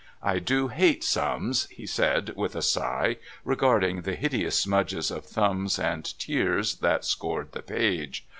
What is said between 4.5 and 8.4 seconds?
smudges of thumbs and tears that scored the page.